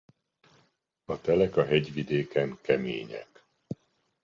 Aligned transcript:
A 1.05 1.21
telek 1.21 1.57
a 1.57 1.65
hegyvidéken 1.65 2.57
kemények. 2.61 3.45